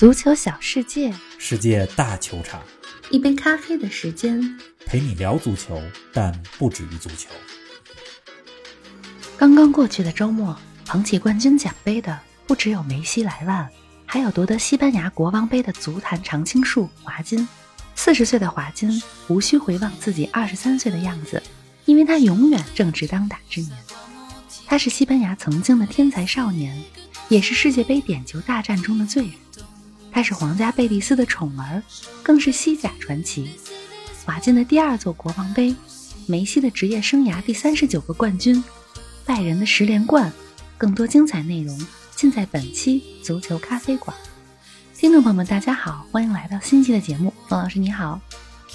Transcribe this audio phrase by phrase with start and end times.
[0.00, 2.62] 足球小世界，世界大球场，
[3.10, 5.78] 一杯咖啡的时间，陪你聊足球，
[6.10, 7.28] 但不止于足球。
[9.36, 13.68] 刚刚过去的周末，捧起冠军奖杯的不只有梅西莱万，
[14.06, 17.46] 还有夺得西班牙国王杯的足坛常青树华金。
[17.94, 21.42] 四十岁的华金无需回望自己二十三岁的样子，
[21.84, 23.72] 因为他永远正值当打之年。
[24.64, 26.82] 他是西班牙曾经的天才少年，
[27.28, 29.34] 也是世界杯点球大战中的罪人。
[30.12, 31.82] 他是皇家贝蒂斯的宠儿，
[32.22, 33.50] 更是西甲传奇。
[34.26, 35.74] 瓦金的第二座国王杯，
[36.26, 38.62] 梅西的职业生涯第三十九个冠军，
[39.24, 40.32] 拜仁的十连冠。
[40.76, 41.78] 更多精彩内容
[42.16, 44.16] 尽在本期足球咖啡馆。
[44.96, 47.32] 听众朋友们，大家好，欢迎来到新期的节目。
[47.48, 48.20] 冯老师你好，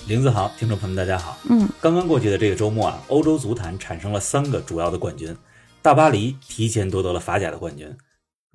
[0.07, 1.37] 林子豪，听众朋友们大家好。
[1.49, 5.35] 嗯，刚刚过去的这个周末啊，欧洲足坛产生了三个主要的冠军，
[5.81, 7.95] 大巴黎提前夺得了法甲的冠军。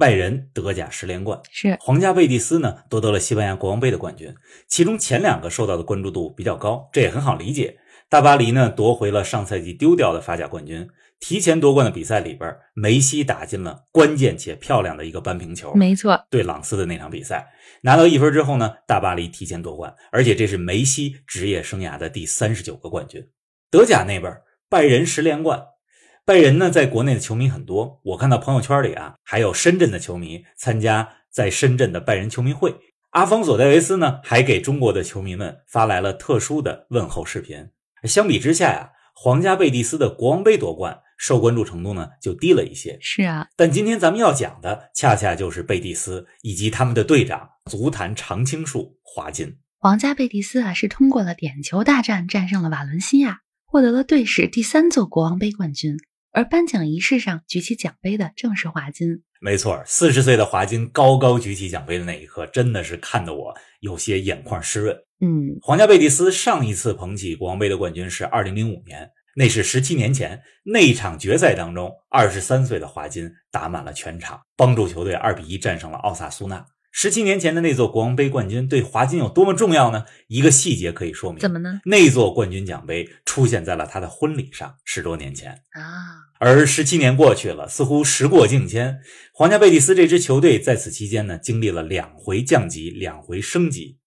[0.01, 4.35] 拜仁德甲十连冠，是皇家贝蒂斯呢夺得了西班牙国王杯的冠军，
[4.67, 7.77] 其中前两个受到的关注度比较高，这也很好理解。
[8.09, 10.89] 大巴黎呢夺回了上赛季丢掉的法甲冠军，
[11.21, 23.23] 提前夺冠的比赛里边，梅西打进了关键且漂亮的一个扳平球，没错，对朗斯的那场比赛拿到一分之后呢，大巴黎提前夺冠，而且这是梅西职业生涯的第三十九个冠军。
[23.71, 24.35] 德甲那边，
[24.71, 25.63] 拜仁十连冠。
[26.27, 32.77] 拜仁呢，在国内的球迷很多，我看到朋友圈里啊，还有深圳的球迷参加在深圳的拜仁球迷会。
[33.11, 37.71] 阿方索·戴维斯呢，还给中国的球迷们发来了特殊的问候视频。
[38.05, 42.97] 相比之下呀，皇家贝蒂斯的国王杯夺冠受关注程度呢就低了一些。
[43.01, 49.59] 是啊，但今天咱们要讲的，恰恰就是贝蒂斯以及他们的队长足坛常青树华金。
[49.79, 55.97] 皇家贝蒂斯啊，是通过了点球大战战胜了瓦伦西亚，获得了队史第三座国王杯冠军。
[56.33, 64.97] 而颁奖仪式上举起奖杯的正是华金，没错，四十岁的华金高高举起奖杯的那一刻，真的是看得我有些眼眶湿润。
[65.21, 76.65] 嗯，皇家贝蒂斯上一次捧起国王杯的冠军是二零零五年，那是十七年前那一场决赛当中，二十三岁的华金打满了全场，帮助球队二比一战胜了奥萨苏纳。
[76.93, 80.05] 十七年前的那座国王杯冠军对华金有多么重要呢？
[80.27, 81.81] 一个细节可以说明，怎么呢？
[81.85, 86.29] 那座冠军奖杯出现在了他的婚礼上，十多年前啊。
[86.41, 89.01] 而十七年过去了，似乎时过境迁。
[89.33, 93.99] 皇家贝蒂斯这支球队在此期间呢，经历了两回降级，两回升级。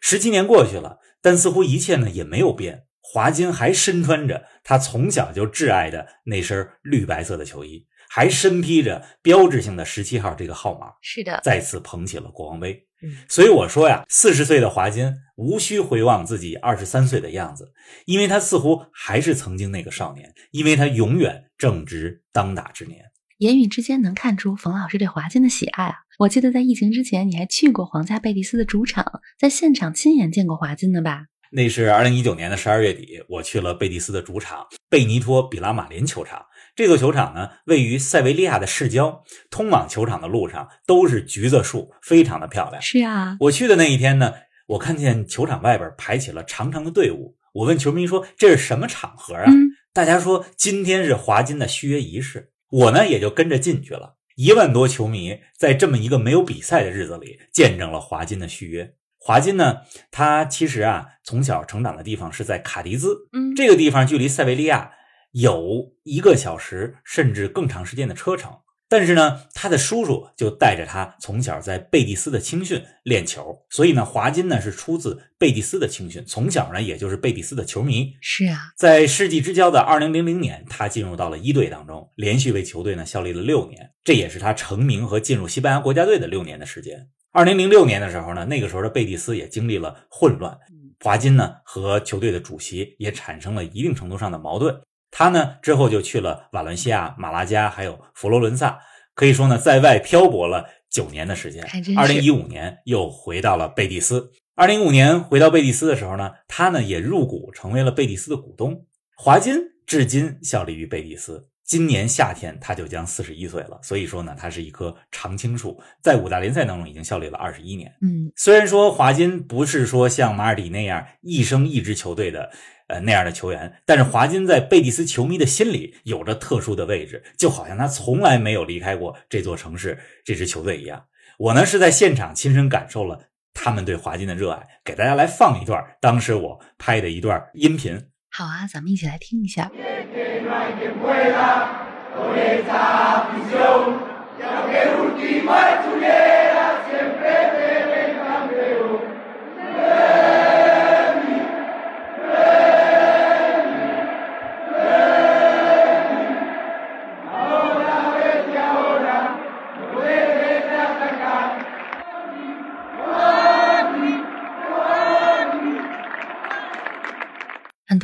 [0.00, 2.82] 十七年过去了，但似乎一切呢也没有变。
[3.00, 7.86] 华金还身穿着他从小就挚爱的那身绿白色的球衣。
[8.16, 12.86] 还身披着标志性的十七号这个号码，是的，再次捧起了国王杯。
[13.02, 17.74] 嗯，所以我说呀，四十岁的华金无需回望自己二十三岁的样子，
[18.06, 23.04] 因为他似乎还是曾经那个少年，因为他永远正值当打之年。
[23.36, 25.96] 言语之间能看出冯老师对华金的喜爱啊！
[26.20, 31.26] 我记得在疫情之前，你还去过皇家贝蒂斯的主场，在现场亲眼见过华金的吧？
[31.56, 36.44] 那是二零一九年的十二月底，我去了贝蒂斯的主场贝尼托·比拉马林球场。
[36.74, 42.82] 这座球场呢，位于塞维利亚的市郊，通往球场的路上都是橘子树，非常的漂亮。
[42.82, 44.34] 是啊，我去的那一天呢，
[44.66, 47.38] 我看见球场外边排起了长长的队伍。
[47.54, 49.50] 我问球迷说：“这是什么场合啊？”
[49.94, 54.16] 大家说：“今天是华金的续约仪式。”我呢也就跟着进去了。
[54.34, 58.92] 一万多球迷在这么一个没有比赛的日子里，见证了华金的续约。
[59.26, 59.78] 华金呢，
[60.12, 64.92] 他其实啊，从小成长的地方是在卡迪兹，嗯，这个地方距离塞维利亚。
[65.32, 68.52] 有一个小时甚至更长时间的车程，
[68.88, 78.12] 但是呢，他的叔叔就带着他从小在贝蒂斯的青训练球，所以呢，华金呢是出自贝蒂斯的青训，从小呢也就是贝蒂斯的球迷。
[78.20, 87.08] 是啊，在世纪之交的二零零零年，他进入到了一队当中，连续为球队呢效力了六年，这也是他成名和进入西班牙国家队的六年的时间。
[87.36, 90.56] 二零零六年的时候呢，那个时候的贝蒂斯也经历了混乱，
[91.04, 94.74] 华金呢和球队的主席也产生了一定程度上的矛盾。
[95.10, 98.78] 他呢之后就去了瓦伦西亚、马拉加，还有佛罗伦萨，
[99.14, 101.62] 可以说呢在外漂泊了九年的时间。
[101.98, 104.32] 二零一五年又回到了贝蒂斯。
[104.54, 108.86] 二零一五年回到贝蒂斯的时候呢，他呢也入股成为了贝蒂斯的股东。
[109.14, 111.50] 华金至今效力于贝蒂斯。
[111.66, 117.92] 今年夏天他就将四十一岁了，所以说呢，他是一棵常青树，在五大联赛当中已经效力了二十一年。
[118.02, 122.52] 嗯，虽然说华金不是说像马尔蒂那样一生一支球队的
[122.86, 131.04] 呃那样的球员，但是华金在贝蒂斯球迷的心里有着特殊的位置，就好像他从来没有离开过这座城市、这支球队一样。
[131.38, 133.20] 我呢是在现场亲身感受了
[133.52, 138.00] 他们对华金的热爱，给大家来放一段当时我拍的一段音频。
[138.38, 139.70] 好啊，咱们一起来听一下。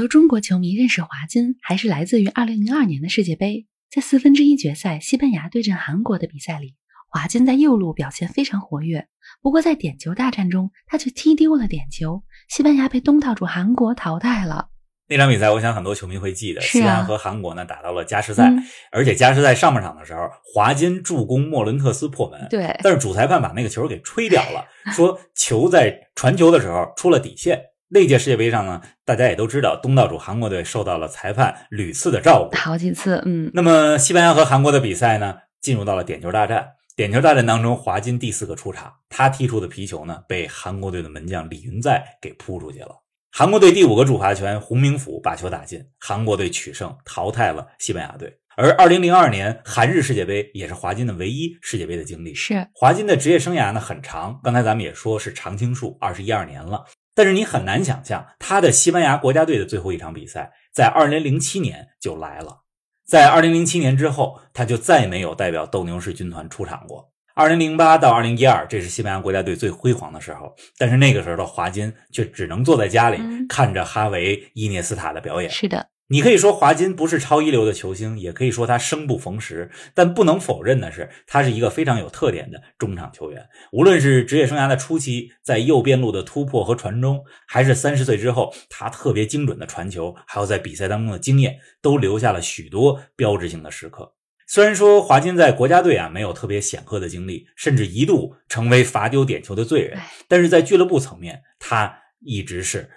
[0.03, 6.75] 多中国球迷认识华金，还是来自于2002年的世界杯，在四分之一决赛西班牙对阵韩国的比赛里，
[7.09, 9.07] 华金在右路表现非常活跃。
[9.43, 14.71] 不过在点球大战中，他却踢丢了点球，西班牙被东道主韩国淘汰了。
[15.07, 18.61] 那场比赛，我想很多球迷会记得，是啊西班牙和韩国呢打到了加时赛，嗯
[18.91, 27.61] 而且加时赛上半场的时候，华金助攻莫伦特斯破门，对，但是主裁判把那个球给吹掉了，说球在传球的时候出了底线。
[27.95, 32.57] 那届世界杯上呢，大家也都知道，东道主韩国队受到了裁判屡次的照顾。
[32.57, 36.67] 好几次，嗯，那么西班牙和韩国的比赛呢，进入到了点球大战。
[36.97, 43.03] 点球大战当中，华金第四个出场，他踢出的皮球呢，被韩国队的门将李云在给扑出去了。
[43.31, 48.39] 韩国队第五个主罚权，洪明甫把球打进，韩国队取胜，淘汰了西班牙队。
[48.57, 52.35] 而二零零二年韩日世界杯也是华金的唯一世界杯的经历。
[52.35, 56.85] 是华金的职业生涯呢很长，刚才咱们也说是常青树，二十一二年了。
[57.15, 62.63] 但是你很难想象，他的西班牙国家队的最后一场比赛在2007年就来了。
[63.05, 67.11] 在2007年之后，他就再没有代表斗牛士军团出场过。
[67.35, 75.51] 2008到2012，这是西班牙国家队最辉煌的时候，但是那个时候的华金却只能坐在家里嗯看着哈维、伊涅斯塔的表演。
[75.51, 83.49] 是的，你可以说华金不是超一流的球星，也可以说他生不逢时，但不能否认的是，他是一个非常有特点的中场球员。
[83.73, 94.13] 无论是职业生涯的初期，在右边路的突破和传中，还是三十岁之后他特别精准的传球，还有在比赛当中的经验，都留下了许多标志性的时刻。
[94.47, 102.91] 虽然说华金在国家队啊没有特别显赫的经历，甚至一度成为罚丢点球的罪人，哎，但是在俱乐部层面，他一直是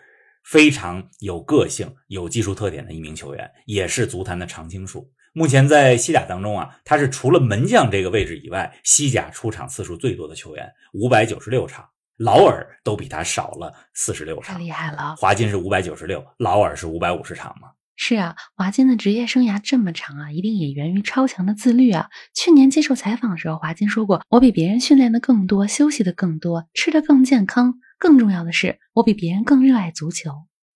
[0.46, 5.12] 非常有个性、有技术特点的一名球员，也是足坛的常青树。
[5.34, 11.84] 目前在西甲当中啊，他是除了门将这个位置以外，西甲出场次数最多的球员，五百九十六场，
[12.18, 14.56] 劳尔都比他少了四十六场。
[14.56, 15.16] 太厉害了。
[15.18, 17.70] 华金是五百九十六，劳尔是五百五十场吗？
[17.98, 22.10] 是啊，华金的职业生涯这么长啊，一定也源于超强的自律啊。
[22.34, 30.32] 去年接受采访的时候，华金说过：“我比别人训练的更多，休息的更多，吃的更健康，更重要的是，我比别人更热爱足球。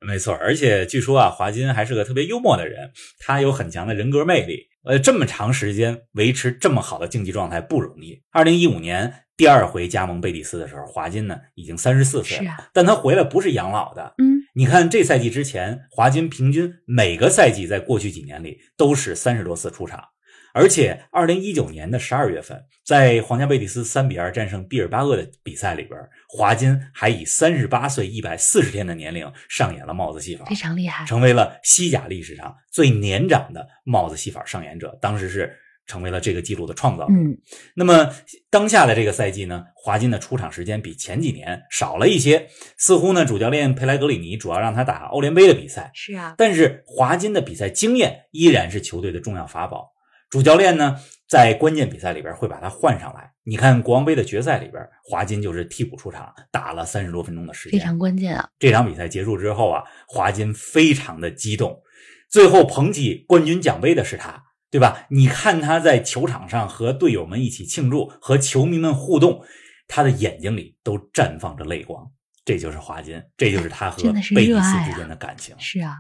[0.05, 4.69] 没错，而且据说啊，华金还是个特别幽默的人，他有很强的人格魅力。
[4.83, 8.21] 呃，这么长时间维持这么好的竞技状态不容易。
[8.31, 14.13] 二零一五年第二回加盟贝蒂斯的时候，华金呢已经三十四”岁了，是啊，但他回来不是养老的。
[14.19, 20.01] 嗯，你看这赛季之前，华金平均每个赛季在过去几年里都是三十多次出场，
[20.53, 31.05] 而且二零一九年的十二月份，在皇家贝蒂斯三比二战胜毕尔巴鄂的比赛里边，华金还以三十八岁一百四十天的年龄上演了帽子戏法非，常厉害。
[31.05, 35.55] 成为了西甲历史上最年长的帽子戏法上演者，当时是
[35.85, 37.13] 成为了这个记录的创造者。
[37.13, 37.37] 嗯，
[37.75, 38.11] 那么
[38.49, 42.47] 当下的这个赛季呢，华金的出场时间比前几年少了一些，
[42.77, 49.91] 似乎呢主教练佩莱格里尼主要让他打欧联杯的比赛，是啊，但是华金的比赛经验依然是球队的重要法宝。
[50.29, 50.95] 主教练呢
[51.27, 53.31] 在关键比赛里边会把他换上来。
[53.43, 57.79] 你看国王杯的决赛里边，华金就是替补出场，打了三十多分钟的时间。
[57.79, 58.47] 非常关键啊。
[58.59, 61.81] 这场比赛结束之后啊，华金非常的激动，
[62.29, 65.07] 最后捧起冠军奖杯的是他，对吧？
[65.09, 69.41] 你看他在球场上和队友们一起庆祝，和球迷们互动，
[69.87, 72.11] 他的眼睛里都绽放着泪光。
[72.45, 75.55] 这就是华金，这就是他和贝蒂斯之间的感情。
[75.57, 75.97] 是啊，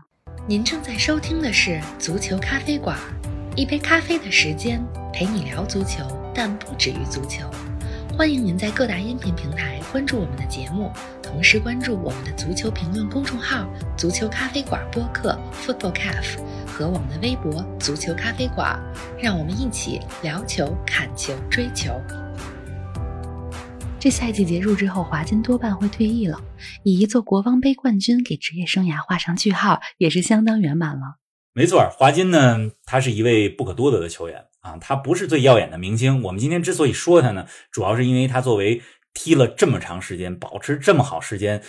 [0.47, 2.95] 您正在收听的是足球咖啡馆，
[3.55, 6.03] 一杯咖啡的时间陪你聊足球，
[6.33, 7.49] 但不止于足球。
[8.15, 10.91] 欢迎您在各大音频平台关注我们的节目，
[11.21, 18.79] 同时关注我们的足球评论公众号“足球咖啡馆播客 ”（Football Cafe） 和我们的微博“足球咖啡馆”，
[19.21, 21.93] 让我们一起聊球、看球、追球。
[23.99, 26.39] 这赛季结束之后，华金多半会退役了。
[26.83, 31.17] 以一座国王杯冠军给职业生涯画上句号，也是相当圆满了。
[31.53, 36.21] 没错，华金呢，他是一位不可多得的球员啊，他不是最耀眼的明星。
[36.23, 38.81] 我们今天之所以说他呢，主要是因为他作为
[39.13, 41.61] 踢了这么长时间、保持这么好时间、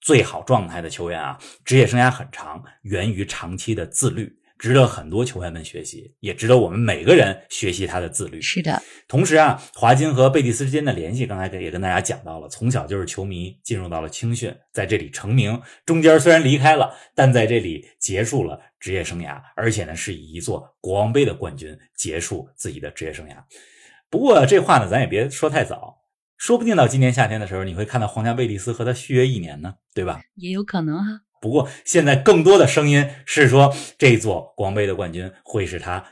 [0.00, 8.40] 最好状态的球员啊，职业生涯很长，源于长期的自律，值得很多球员们学习，也值得我们每个人学习他的自律。
[8.40, 23.36] 是的，同时啊，华金和贝蒂斯之间的联系，刚才也跟大家讲到了，从小就是球迷，进入到了青训，在这里成名，中间虽然离开了，但在这里结束了职业生涯，而且呢是以一座国王杯的冠军结束自己的职业生涯。
[24.08, 25.98] 不过这话呢，咱也别说太早，
[26.36, 30.20] 说不定到今年夏天的时候，你会看到皇家贝蒂斯和他续约一年呢，对吧？
[30.34, 36.04] 也有可能哈、不过现在更多的声音是说，这座国王杯的冠军会是他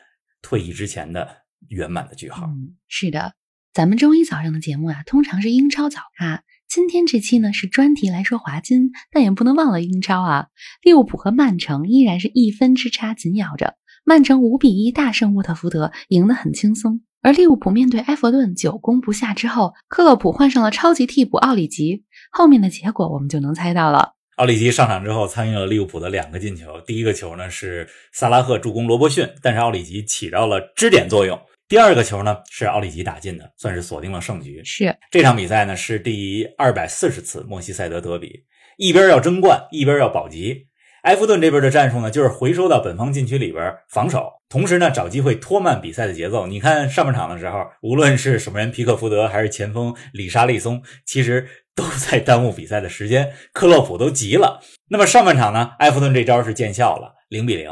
[0.43, 1.29] 退役之前的
[1.69, 2.47] 圆满的句号。
[2.47, 3.35] 嗯，是的，
[3.73, 10.49] 咱们周一早上的节目啊，通常是英超早咖，今天这期呢是专题来说华金，但也不能忘了英超啊。
[10.83, 17.01] 利物浦和曼城依然是一分之差紧咬着，曼城五比一大胜沃特福德，赢得很轻松。
[17.23, 24.13] 而利物浦面对埃弗顿久攻不下之后，克洛普换上了超级替补奥里吉，后面的结果我们就能猜到了。
[24.37, 31.41] 奥里吉上场之后参与了利物浦的两个进球，第一个球呢是萨拉赫助攻罗伯逊，但是奥里吉起到了支点作用。
[31.69, 34.63] 第二个球呢是奥里吉打进的，算是锁定了胜局。
[34.65, 38.45] 是这场比赛呢是第二百四十次莫西塞德德比，
[38.79, 40.67] 一边要争冠，一边要保级。
[41.03, 46.47] 埃弗顿这边的战术呢就是回收到本方禁区里边防守，同时呢找机会拖慢比赛的节奏。
[46.47, 51.49] 你看上半场的时候，无论是守门员皮克福德还是前锋里沙利松，其实。
[51.79, 54.61] 都在耽误比赛的时间，克洛普都急了。
[54.89, 55.75] 那么上半场呢？
[55.79, 57.71] 埃弗顿这招是见效了，零比零。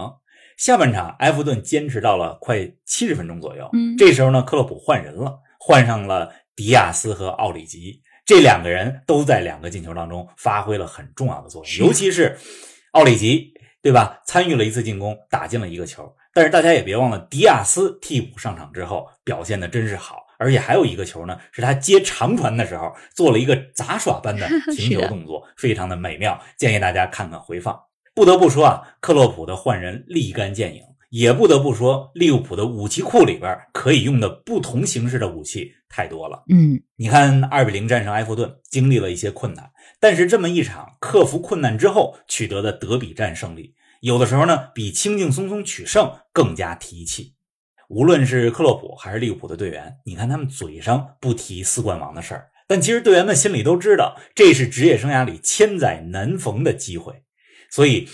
[0.56, 3.68] 下半场，埃弗顿坚持到了快七十分钟左右。
[3.72, 12.36] 嗯，这时候呢，克洛普换人了，换上了迪亚斯和奥里吉，这两个人都在两个进球当中发挥了很重要的作用，尤其是
[12.92, 14.20] 奥里吉，对吧？
[14.26, 16.14] 参与了一次进攻，打进了一个球。
[16.34, 20.24] 但是大家也别忘了，迪亚斯替补上场之后表现的真是好。
[20.38, 26.38] 而且还有一个球呢，是他接长传的时候做了一个杂耍般的 停球动作，非常的美妙。
[26.58, 27.80] 建议大家看看回放。
[28.14, 30.82] 不得不说啊，克洛普的换人立竿见影，
[31.16, 36.44] 也不得不说利物浦的武器库里边可以用的不同形式的武器太多了。
[36.50, 47.34] 嗯，你看二比零战胜埃弗顿，经历了一些困难，但是这么一场克服困难之后取得的德比战胜利，有的时候呢比轻轻松松取胜更加提气。
[47.88, 57.22] 无论是克洛普还是利物浦的队员，你看他们嘴上不提四冠王的事儿，但其实队员们心里都知道，这是职业生涯里千载难逢的机会。
[57.70, 58.06] 所以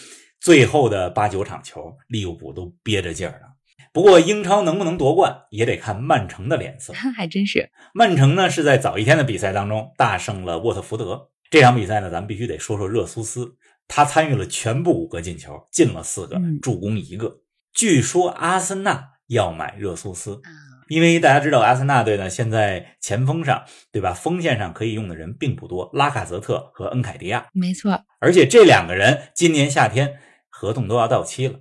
[0.43, 3.47] 最后的八九场球，利物浦都憋着劲儿呢。
[3.93, 6.93] 不过英超能不能夺冠，也得看曼城的脸色。
[7.15, 11.29] 还真是，曼城呢是在早一天的比赛当中大胜了沃特福德。
[11.49, 13.55] 这场比赛呢，咱们必须得说说热苏斯，
[13.87, 17.43] 他参与了全部五个进球，进了四个，助攻一个。
[17.73, 19.11] 据说阿森纳。
[19.29, 20.43] 要买热苏斯，
[20.89, 24.13] 因为大家知道阿森纳队呢，现在前锋上，对吧？
[24.13, 28.05] 锋线上可以用的人并不多，拉卡泽特和恩凯迪亚，没错。
[28.19, 30.19] 而且这两个人今年夏天
[30.63, 31.61] 合同都要到期了。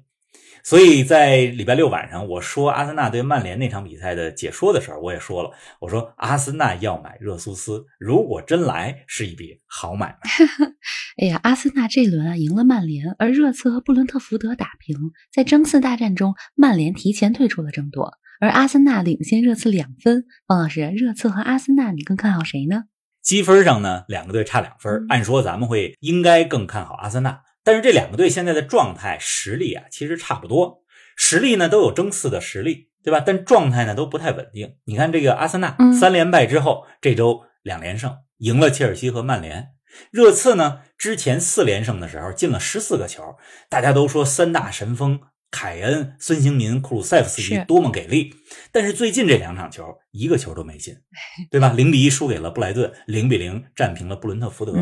[0.64, 10.30] 所以在礼拜六晚上，我说阿森纳对曼联那场比赛的解说的时候，我也说了，我说阿森纳要买热苏斯，如果真来，是一笔好买卖。
[11.18, 14.96] 哎呀，阿森纳这轮啊赢了曼联，而热刺和布伦特福德打平，
[15.34, 20.26] 在争四大战中，曼联提前退出了争夺，而阿森纳领先热刺两分。
[20.46, 22.84] 方老师，热刺和阿森纳，你更看好谁呢？
[23.24, 27.42] 积分上呢，两个队差两分，按说咱们会应该更看好阿森纳。
[27.64, 30.84] 但是这两个队现在的状态、实力啊，其实差不多。
[31.16, 33.20] 实力呢都有争四的实力，对吧？
[33.20, 34.76] 但状态呢都不太稳定。
[34.86, 39.70] 你看这个阿森纳三连败之后，这周两连胜，赢了切尔西和曼联。
[40.10, 43.36] 热刺呢之前四连胜的时候进了十四个球，
[43.70, 45.20] 大家都说三大神锋
[45.52, 48.34] 凯恩、孙兴民、库鲁塞夫斯基多么给力。
[48.72, 50.96] 但是最近这两场球一个球都没进，
[51.52, 51.74] 对吧？
[51.74, 54.74] 零比一输给了布莱顿，零比零战平了布伦特福德。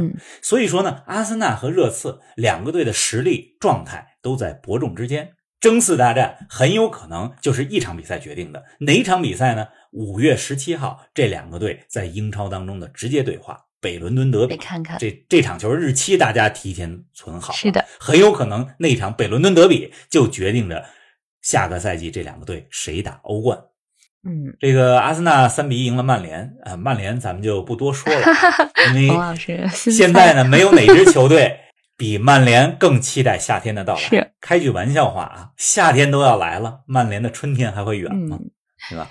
[0.41, 8.63] 所以说呢，阿森纳和热刺两个队的实力状态都在伯仲之间，争四大战很有可能就是一场比赛决定的。
[8.79, 9.67] 哪场比赛呢？
[9.91, 13.65] 五月十七号，这两个队在英超当中的直接对话。
[13.81, 17.53] 北伦敦德比，看看这这场球日期，大家提前存好。
[17.53, 20.85] 是的，很有可能那场北伦敦德比就决定着
[21.41, 23.57] 下个赛季这两个队谁打欧冠。
[24.25, 28.21] 嗯，这个阿森纳三比一赢了曼联啊，曼联咱们就不多说了，
[28.93, 29.09] 因为
[29.71, 31.57] 现在呢，没有哪支球队
[31.95, 34.01] 比曼联更期待夏天的到来。
[34.01, 38.37] 是，开句玩笑话啊，夏天都要来了，曼联的春天还会远吗？
[38.89, 39.07] 对吧？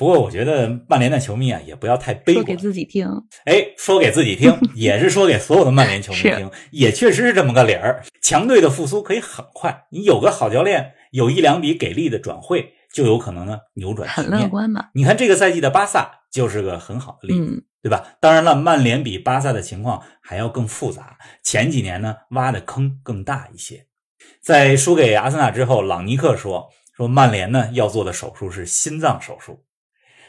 [0.00, 2.36] 不过我觉得曼联的球迷啊，也不要太悲观。
[2.36, 3.06] 说给自己听，
[3.44, 8.02] 哎，说给自己听， 也是说给所有的曼联球迷听，也确实是这么个理儿。
[8.22, 14.30] 强队的复苏可以很快，你有个好教练，有一两笔给力的转会，就有可能呢扭转局面。
[14.30, 14.86] 很乐观嘛？
[14.94, 18.16] 你看这个赛季的巴萨就是个很好的例子，对吧？
[18.20, 23.84] 当然了，曼联比巴萨的情况还要更复杂，前几年呢挖的坑更大一些。
[24.42, 29.62] 在输给阿森纳之后，朗尼克说说曼联呢要做的手术是心脏手术。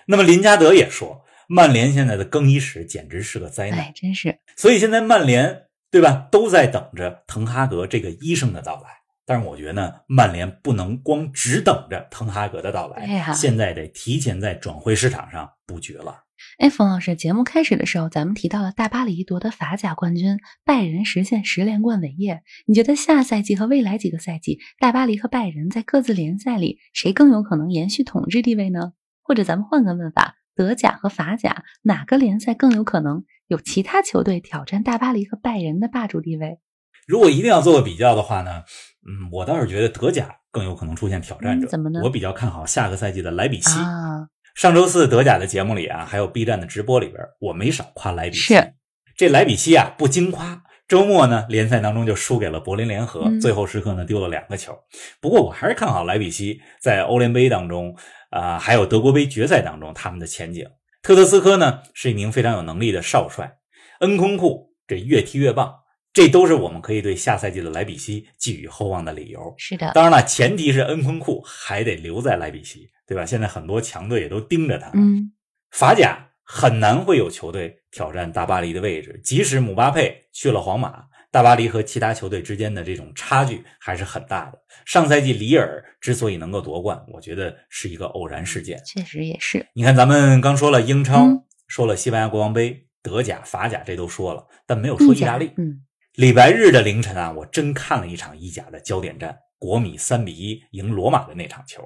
[0.07, 4.39] 那么林加德也说，曼联现在的更衣室简直是个灾难，哎，真是。
[4.55, 8.89] 所以现在曼联对吧，都在等着滕哈格这个医生的到来。
[9.25, 16.23] 但是我觉得呢，曼联不能光只等着滕哈格的到来，现在得提前在转会市场上布局了。
[16.57, 22.41] 哎，冯老师，节目开始的时候咱们提到了大巴黎夺得法甲冠军，拜仁实现十连冠伟业。
[22.65, 28.93] 你觉得下赛季和未来几个赛季，大巴黎和拜仁在各自联赛里，谁更有可能延续统治地位呢？
[29.31, 36.59] 或者咱们换个问法，德甲和法甲哪个联赛更有可能有其他球队挑战大巴黎和拜仁的霸主地位？
[37.07, 38.63] 如果一定要做个比较的话呢，
[39.07, 41.65] 嗯，我倒是觉得德甲更有可能出现挑战者。
[41.65, 43.79] 嗯怎么呢我比较看好下个赛季的莱比锡。
[43.79, 48.53] 啊，上周四德甲的节目里啊，还有 B 站的直播里边，我没少夸莱比锡。
[48.53, 48.73] 是
[49.15, 50.61] 这莱比锡啊，不经夸，
[50.91, 54.77] 周末呢联赛当中就输给了柏林联合，嗯最后时刻呢丢了两个球。
[55.21, 57.95] 不过我还是看好莱比锡在欧联杯当中
[58.29, 60.67] 啊、还有德国杯决赛当中他们的前景。
[61.01, 63.55] 特特斯科呢是一名非常有能力的少帅，
[64.01, 65.73] 恩昆库这越踢越棒，
[66.11, 69.55] 这都是我们可以对下赛季的莱比锡寄予厚望的理由。
[69.57, 73.25] 是的，当然了，前提是恩昆库还得留在莱比锡，对吧？
[73.25, 74.91] 现在很多强队也都盯着他。
[74.93, 75.31] 嗯，
[75.71, 84.59] 法甲很难会有球队挑战大巴黎的位置，即使姆巴佩去了皇马，大巴黎和其他球队之间的这种差距还是很大的。
[84.85, 88.77] 上赛季里尔之所以能够夺冠，我觉得是一个偶然事件。
[88.85, 89.65] 确实也是。
[89.73, 95.53] 你看，咱们刚说了英超，嗯说了西班牙国王杯、德甲、法甲，这都说了，但没有说意大利。
[95.55, 101.81] 嗯，礼拜日的凌晨啊，我真看了一场意甲的焦点战，国米三比一赢罗马的那场球。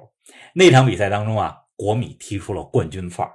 [0.54, 3.32] 那场比赛当中啊，国米踢出了冠军范儿。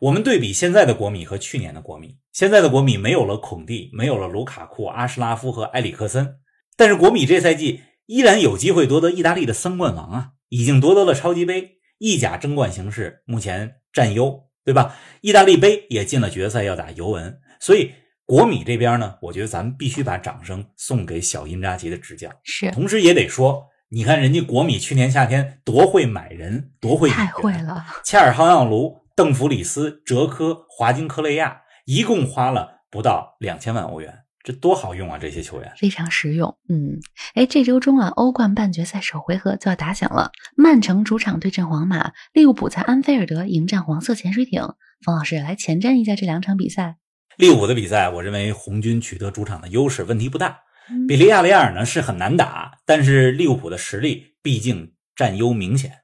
[0.00, 6.36] 我们对比现在的国米和去年的国米，现在的国米没有了孔蒂，没有了卢卡库、阿什拉夫和埃里克森，
[6.74, 14.96] 但是国米这赛季依然有机会夺得意大利的三冠王啊，已经夺得了超级杯，意甲争冠形势目前占优，对吧？
[15.20, 17.92] 意大利杯也进了决赛，要打尤文，所以
[18.24, 27.84] 国米这边呢，我觉得咱们必须把掌声送给小因扎吉的执教，是同时也得说，你看人家国米去年夏天多会买人，多会引太会了。
[28.02, 35.18] 恰尔汗奥卢、邓弗里斯、哲科、华金科雷亚，一共花了不到两千万欧元，这多好用啊！
[35.18, 35.70] 这些球员。
[35.76, 36.98] 非常实用，嗯，
[37.34, 40.30] 哎，这周中啊，欧冠半决赛首回合就要打响了。
[40.56, 44.62] 曼城主场对阵皇马，利物浦在安菲尔德迎战黄色潜水艇。
[45.04, 46.96] 冯老师来前瞻一下这两场比赛。
[47.36, 50.60] 利物浦的比赛，我认为红军取得主场的优势问题不大。
[50.90, 55.98] 嗯比利亚雷亚尔呢是很难打，但是利物浦的实力毕竟占优明显，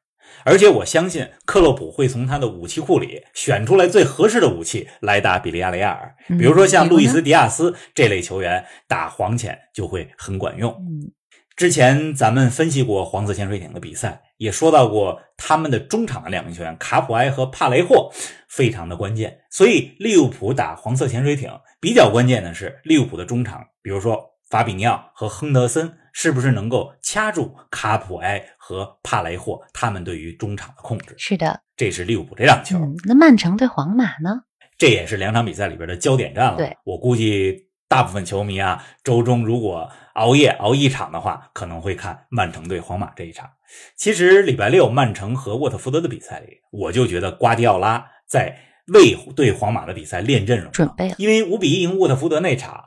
[0.45, 10.73] 而且我相信克洛普会从他的武器库里选出来最合适的武器来打比利亚雷亚尔，嗯比如说像路易斯·迪亚斯这类球员打黄潜就会很管用。
[10.73, 11.11] 嗯，
[11.57, 18.11] 之前咱们分析过黄色潜水艇的比赛，也说到过他们的中场的两名球员卡普埃和帕雷霍
[18.49, 32.79] 非常的关键，所以利物浦打黄色潜水艇比较关键的是利物浦的中场，比如说法比尼奥和亨德森是不是能够掐住卡普埃和帕雷霍他们对于中场的控制，是的，这是利物浦这场球。
[32.79, 34.41] 嗯，那曼城对皇马呢？
[34.79, 36.57] 这也是两场比赛里边的焦点战了。
[36.57, 43.51] 对，我估计大部分球迷啊，周中如果熬夜熬一场的话，可能会看曼城对皇马这一场。
[43.95, 48.59] 其实礼拜六曼城和沃特福德的比赛里，我就觉得瓜迪奥拉在
[48.95, 52.86] 为对皇马的比赛练阵容，准备了因为五比一赢沃特福德那场，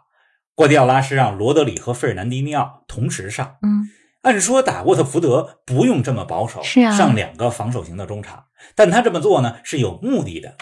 [0.59, 3.55] 瓜迪奥拉是让罗德里和费尔南迪尼奥同时上。
[3.61, 3.87] 嗯，
[4.23, 8.43] 按说打沃特福德不用这么保守，是啊上两个防守型的中场，
[8.75, 10.55] 但他这么做呢是有目的的。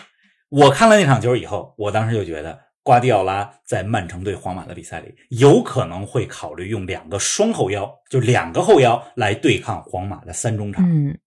[0.49, 10.87] 我看了那场球以后，我当时就觉得瓜迪奥拉在曼城对皇马的比赛里，有可能会考虑用两个双后腰，就两个后腰来对抗皇马的三中场。
[10.87, 11.17] 嗯，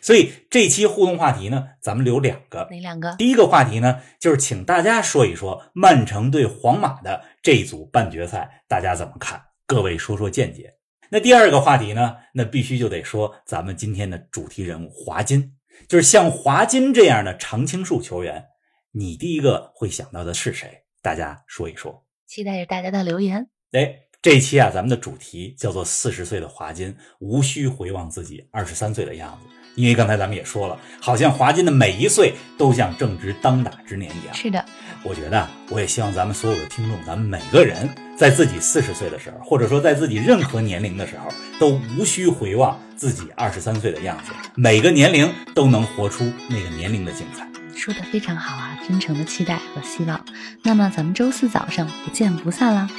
[0.00, 2.68] 所以这期互动话题呢，咱们留两个。
[2.70, 3.16] 哪两个？
[3.16, 9.42] 第一个话题呢，就是请大家说一说曼城对皇马的这组半决赛，大家怎么看？
[9.66, 10.74] 各位说说见解。
[11.10, 15.54] 那第二个话题呢，那必须就得说咱们今天的主题人物华金，
[15.88, 18.44] 就是像华金这样的常青树球员，
[18.92, 20.84] 你第一个会想到的是谁？
[21.02, 22.04] 大家说一说。
[22.26, 23.48] 期待着大家的留言。
[23.72, 34.34] 哎，这一期啊，咱们的主题叫做“四十岁的华金无需回望自己二十三岁的样子”，因为刚才咱们也说了，好像华金的每一岁都像正值当打之年一样。
[34.34, 34.64] 是的，
[35.02, 41.28] 我觉得啊，我也希望咱们所有的听众，咱们每个人在自己四十岁的时候，或者说在自己任何年龄的时候，
[41.58, 47.46] 都无需回望自己二十三岁的样子，每个年龄都能活出那个年龄的精彩。
[47.74, 50.22] 说的非常好啊，真诚的期待和希望。
[50.62, 52.90] 那么咱们周四早上不见不散啦。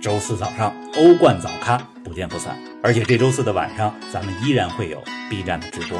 [0.00, 5.98] 周四早上欧冠早咖不见不散，而且这周四的晚上，咱们依然会有 B 站的直播，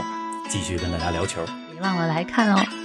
[0.49, 1.43] 继续跟大家聊球。
[1.73, 2.84] 别忘了来看哦。